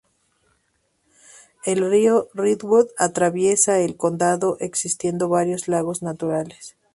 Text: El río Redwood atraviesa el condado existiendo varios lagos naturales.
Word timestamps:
El 1.63 1.87
río 1.91 2.27
Redwood 2.33 2.87
atraviesa 2.97 3.77
el 3.81 3.97
condado 3.97 4.57
existiendo 4.59 5.29
varios 5.29 5.67
lagos 5.67 6.01
naturales. 6.01 6.75